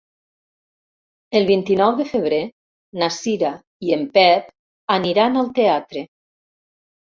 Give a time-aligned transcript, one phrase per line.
[1.39, 2.39] El vint-i-nou de febrer
[3.01, 3.51] na Cira
[3.89, 4.49] i en Pep
[4.97, 6.05] aniran al teatre.